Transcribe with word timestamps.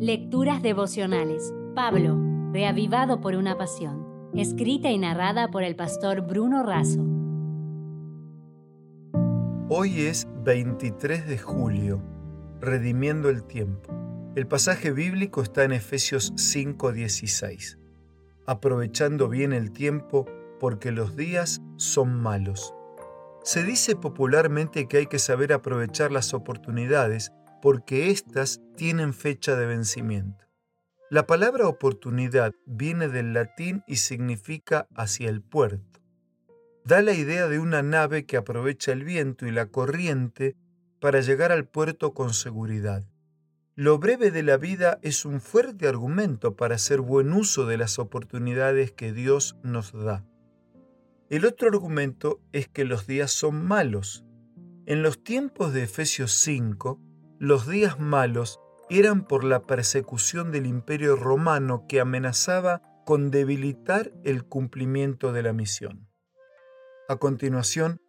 Lecturas 0.00 0.62
devocionales. 0.62 1.52
Pablo, 1.74 2.16
reavivado 2.52 3.20
por 3.20 3.34
una 3.34 3.58
pasión. 3.58 4.30
Escrita 4.32 4.92
y 4.92 4.98
narrada 4.98 5.48
por 5.50 5.64
el 5.64 5.74
pastor 5.74 6.20
Bruno 6.20 6.62
Razo. 6.62 7.04
Hoy 9.68 10.02
es 10.02 10.28
23 10.44 11.26
de 11.26 11.36
julio, 11.38 12.00
redimiendo 12.60 13.28
el 13.28 13.42
tiempo. 13.42 13.92
El 14.36 14.46
pasaje 14.46 14.92
bíblico 14.92 15.42
está 15.42 15.64
en 15.64 15.72
Efesios 15.72 16.32
5:16. 16.36 17.76
Aprovechando 18.46 19.28
bien 19.28 19.52
el 19.52 19.72
tiempo 19.72 20.26
porque 20.60 20.92
los 20.92 21.16
días 21.16 21.60
son 21.74 22.14
malos. 22.14 22.72
Se 23.42 23.64
dice 23.64 23.96
popularmente 23.96 24.86
que 24.86 24.98
hay 24.98 25.06
que 25.06 25.18
saber 25.18 25.52
aprovechar 25.52 26.12
las 26.12 26.34
oportunidades 26.34 27.32
porque 27.60 28.10
éstas 28.10 28.60
tienen 28.76 29.14
fecha 29.14 29.56
de 29.56 29.66
vencimiento. 29.66 30.44
La 31.10 31.26
palabra 31.26 31.66
oportunidad 31.66 32.54
viene 32.66 33.08
del 33.08 33.32
latín 33.32 33.82
y 33.86 33.96
significa 33.96 34.86
hacia 34.94 35.30
el 35.30 35.40
puerto. 35.40 36.00
Da 36.84 37.02
la 37.02 37.14
idea 37.14 37.48
de 37.48 37.58
una 37.58 37.82
nave 37.82 38.26
que 38.26 38.36
aprovecha 38.36 38.92
el 38.92 39.04
viento 39.04 39.46
y 39.46 39.50
la 39.50 39.66
corriente 39.66 40.56
para 41.00 41.20
llegar 41.20 41.52
al 41.52 41.66
puerto 41.66 42.12
con 42.12 42.34
seguridad. 42.34 43.04
Lo 43.74 43.98
breve 43.98 44.30
de 44.30 44.42
la 44.42 44.56
vida 44.56 44.98
es 45.02 45.24
un 45.24 45.40
fuerte 45.40 45.86
argumento 45.86 46.56
para 46.56 46.74
hacer 46.74 47.00
buen 47.00 47.32
uso 47.32 47.64
de 47.64 47.78
las 47.78 47.98
oportunidades 47.98 48.92
que 48.92 49.12
Dios 49.12 49.56
nos 49.62 49.92
da. 49.92 50.26
El 51.30 51.44
otro 51.44 51.68
argumento 51.68 52.40
es 52.52 52.68
que 52.68 52.84
los 52.84 53.06
días 53.06 53.30
son 53.30 53.64
malos. 53.64 54.24
En 54.86 55.02
los 55.02 55.22
tiempos 55.22 55.72
de 55.72 55.84
Efesios 55.84 56.32
5, 56.32 57.00
los 57.38 57.68
días 57.68 58.00
malos 58.00 58.60
eran 58.90 59.24
por 59.24 59.44
la 59.44 59.62
persecución 59.62 60.50
del 60.50 60.66
imperio 60.66 61.14
romano 61.14 61.86
que 61.88 62.00
amenazaba 62.00 62.82
con 63.04 63.30
debilitar 63.30 64.12
el 64.24 64.44
cumplimiento 64.44 65.32
de 65.32 65.42
la 65.42 65.52
misión. 65.52 66.08
A 67.08 67.16
continuación, 67.16 68.00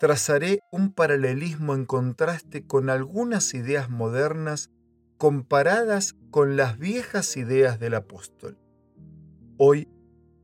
trazaré 0.00 0.60
un 0.72 0.92
paralelismo 0.92 1.74
en 1.74 1.84
contraste 1.84 2.66
con 2.66 2.90
algunas 2.90 3.54
ideas 3.54 3.88
modernas 3.88 4.70
comparadas 5.18 6.16
con 6.30 6.56
las 6.56 6.78
viejas 6.78 7.36
ideas 7.36 7.78
del 7.78 7.94
apóstol. 7.94 8.58
Hoy, 9.56 9.88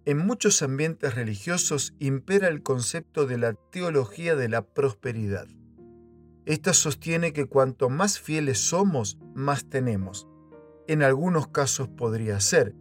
en 0.04 0.18
muchos 0.18 0.62
ambientes 0.62 1.14
religiosos 1.14 1.94
impera 1.98 2.48
el 2.48 2.62
concepto 2.62 3.26
de 3.26 3.38
la 3.38 3.54
teología 3.54 4.36
de 4.36 4.48
la 4.48 4.62
prosperidad. 4.62 5.48
Esta 6.46 6.72
sostiene 6.72 7.32
que 7.32 7.46
cuanto 7.46 7.90
más 7.90 8.18
fieles 8.18 8.58
somos, 8.58 9.18
más 9.34 9.68
tenemos. 9.68 10.26
En 10.88 11.02
algunos 11.02 11.48
casos 11.48 11.88
podría 11.88 12.40
ser, 12.40 12.74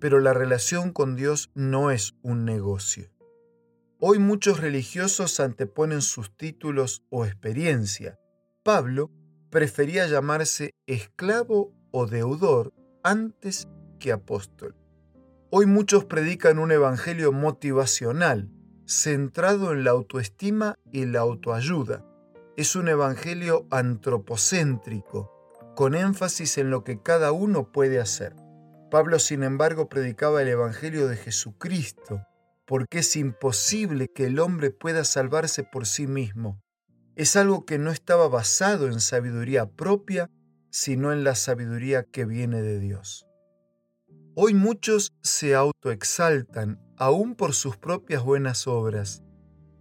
pero 0.00 0.20
la 0.20 0.34
relación 0.34 0.92
con 0.92 1.14
Dios 1.14 1.50
no 1.54 1.90
es 1.90 2.14
un 2.22 2.44
negocio. 2.44 3.10
Hoy 4.00 4.18
muchos 4.18 4.60
religiosos 4.60 5.40
anteponen 5.40 6.02
sus 6.02 6.36
títulos 6.36 7.04
o 7.08 7.24
experiencia. 7.24 8.18
Pablo 8.64 9.10
prefería 9.48 10.06
llamarse 10.06 10.74
esclavo 10.86 11.72
o 11.92 12.06
deudor 12.06 12.74
antes 13.04 13.68
que 14.00 14.12
apóstol. 14.12 14.74
Hoy 15.50 15.66
muchos 15.66 16.04
predican 16.04 16.58
un 16.58 16.72
evangelio 16.72 17.30
motivacional, 17.30 18.50
centrado 18.86 19.72
en 19.72 19.84
la 19.84 19.92
autoestima 19.92 20.74
y 20.92 21.06
la 21.06 21.20
autoayuda 21.20 22.04
es 22.56 22.76
un 22.76 22.88
evangelio 22.88 23.66
antropocéntrico, 23.70 25.30
con 25.74 25.94
énfasis 25.94 26.58
en 26.58 26.70
lo 26.70 26.84
que 26.84 27.02
cada 27.02 27.32
uno 27.32 27.72
puede 27.72 28.00
hacer. 28.00 28.36
Pablo, 28.90 29.18
sin 29.18 29.42
embargo, 29.42 29.88
predicaba 29.88 30.40
el 30.40 30.48
evangelio 30.48 31.08
de 31.08 31.16
Jesucristo, 31.16 32.22
porque 32.64 33.00
es 33.00 33.16
imposible 33.16 34.08
que 34.08 34.26
el 34.26 34.38
hombre 34.38 34.70
pueda 34.70 35.04
salvarse 35.04 35.64
por 35.64 35.86
sí 35.86 36.06
mismo. 36.06 36.62
Es 37.16 37.34
algo 37.36 37.64
que 37.64 37.78
no 37.78 37.90
estaba 37.90 38.28
basado 38.28 38.86
en 38.86 39.00
sabiduría 39.00 39.66
propia, 39.66 40.30
sino 40.70 41.12
en 41.12 41.24
la 41.24 41.34
sabiduría 41.34 42.04
que 42.04 42.24
viene 42.24 42.62
de 42.62 42.78
Dios. 42.78 43.26
Hoy 44.36 44.54
muchos 44.54 45.12
se 45.22 45.54
autoexaltan, 45.54 46.80
aún 46.96 47.34
por 47.34 47.54
sus 47.54 47.76
propias 47.76 48.22
buenas 48.22 48.66
obras, 48.66 49.22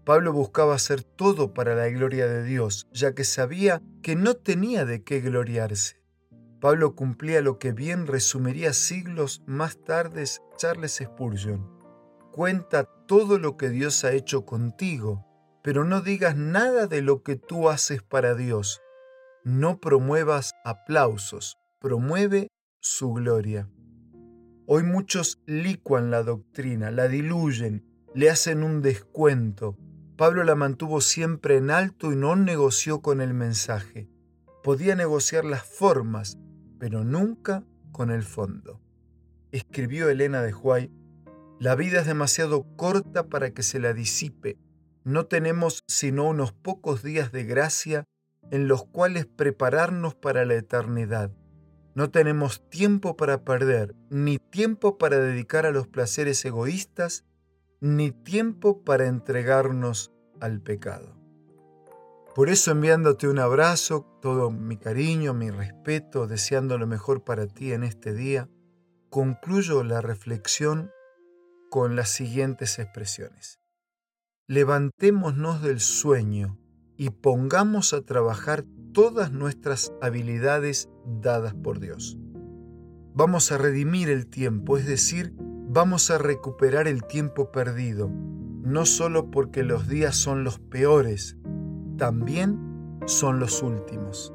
Pablo 0.06 0.34
buscaba 0.34 0.76
hacer 0.76 1.04
todo 1.04 1.54
para 1.54 1.76
la 1.76 1.88
gloria 1.88 2.28
de 2.28 2.44
Dios, 2.44 2.88
ya 2.92 3.14
que 3.14 3.24
sabía 3.24 3.82
que 4.02 4.18
no 4.18 4.34
tenía 4.36 4.84
de 4.84 5.04
qué 5.04 5.22
gloriarse. 5.22 6.04
Pablo 6.60 6.96
cumplía 6.96 7.42
lo 7.42 7.58
que 7.58 7.72
bien 7.72 8.08
resumiría 8.08 8.74
siglos 8.74 9.44
más 9.46 9.78
tarde 9.84 10.26
Charles 10.58 11.02
Spurgeon. 11.04 11.70
Cuenta 12.32 12.86
todo 13.08 13.38
lo 13.38 13.56
que 13.58 13.70
Dios 13.70 14.04
ha 14.04 14.12
hecho 14.12 14.46
contigo, 14.46 15.26
pero 15.62 15.86
no 15.86 16.02
digas 16.02 16.36
nada 16.36 16.88
de 16.88 17.02
lo 17.02 17.24
que 17.24 17.38
tú 17.38 17.70
haces 17.70 18.02
para 18.02 18.36
Dios. 18.36 18.82
No 19.46 19.80
promuevas 19.80 20.54
aplausos, 20.66 21.58
promueve 21.80 22.48
su 22.82 23.14
gloria. 23.14 23.70
Hoy 24.66 24.84
muchos 24.84 25.42
licuan 25.46 26.12
la 26.12 26.24
doctrina, 26.24 26.92
la 26.92 27.08
diluyen, 27.08 27.86
le 28.14 28.30
hacen 28.30 28.64
un 28.64 28.82
descuento, 28.82 29.78
Pablo 30.18 30.44
la 30.44 30.56
mantuvo 30.56 31.02
siempre 31.02 31.58
en 31.58 31.72
alto 31.72 32.12
y 32.12 32.16
no 32.16 32.36
negoció 32.36 33.02
con 33.02 33.20
el 33.20 33.34
mensaje. 33.34 34.08
Podía 34.64 34.96
negociar 34.96 35.44
las 35.44 35.64
formas, 35.64 36.38
pero 36.80 37.04
nunca 37.04 37.64
con 37.92 38.12
el 38.12 38.24
fondo. 38.24 38.80
Escribió 39.52 40.10
Elena 40.10 40.42
de 40.42 40.54
Huay, 40.54 40.92
la 41.60 41.76
vida 41.76 42.02
es 42.02 42.06
demasiado 42.06 42.64
corta 42.76 43.28
para 43.28 43.52
que 43.52 43.64
se 43.64 43.80
la 43.80 43.94
disipe. 43.94 44.58
No 45.04 45.26
tenemos 45.26 45.84
sino 45.88 46.26
unos 46.30 46.54
pocos 46.54 47.02
días 47.02 47.32
de 47.32 47.46
gracia 47.46 48.06
en 48.52 48.68
los 48.68 48.86
cuales 48.86 49.26
prepararnos 49.26 50.14
para 50.14 50.46
la 50.46 50.56
eternidad. 50.56 51.32
No 51.96 52.10
tenemos 52.10 52.68
tiempo 52.70 53.16
para 53.16 53.44
perder, 53.44 53.96
ni 54.10 54.38
tiempo 54.40 54.98
para 54.98 55.18
dedicar 55.20 55.66
a 55.66 55.72
los 55.72 55.88
placeres 55.88 56.44
egoístas, 56.46 57.24
ni 57.84 58.12
tiempo 58.12 58.82
para 58.86 59.08
entregarnos 59.08 60.14
al 60.40 60.62
pecado. 60.62 61.18
Por 62.34 62.48
eso 62.48 62.72
enviándote 62.72 63.28
un 63.28 63.40
abrazo, 63.40 64.08
todo 64.22 64.52
mi 64.52 64.78
cariño, 64.78 65.34
mi 65.34 65.52
respeto, 65.52 66.26
deseando 66.26 66.78
lo 66.78 66.88
mejor 66.88 67.26
para 67.26 67.46
ti 67.46 67.74
en 67.74 67.84
este 67.84 68.14
día, 68.14 68.50
concluyo 69.10 69.84
la 69.84 70.00
reflexión 70.00 70.92
con 71.70 71.98
las 71.98 72.08
siguientes 72.08 72.80
expresiones. 72.80 73.60
Levantémonos 74.48 75.62
del 75.62 75.82
sueño 75.82 76.58
y 76.96 77.10
pongamos 77.10 77.94
a 77.94 78.02
trabajar 78.02 78.64
todas 78.94 79.34
nuestras 79.34 79.92
habilidades 80.02 80.90
dadas 81.06 81.54
por 81.54 81.82
Dios. 81.82 82.18
Vamos 83.14 83.52
a 83.52 83.58
redimir 83.58 84.10
el 84.10 84.28
tiempo, 84.28 84.78
es 84.78 84.88
decir, 84.88 85.36
vamos 85.74 86.12
a 86.12 86.20
recuperar 86.20 86.88
el 86.88 87.04
tiempo 87.04 87.52
perdido, 87.52 88.08
no 88.08 88.86
solo 88.86 89.32
porque 89.32 89.64
los 89.64 89.88
días 89.88 90.16
son 90.16 90.44
los 90.44 90.60
peores, 90.60 91.36
también 91.98 93.00
son 93.08 93.40
los 93.40 93.64
últimos. 93.64 94.32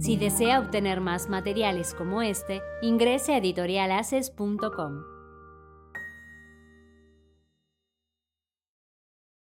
Si 0.00 0.16
desea 0.16 0.58
obtener 0.58 1.00
más 1.00 1.28
materiales 1.28 1.94
como 1.94 2.22
este, 2.22 2.60
ingrese 2.82 3.34
a 3.34 3.38
editorialaces.com. 3.38 5.15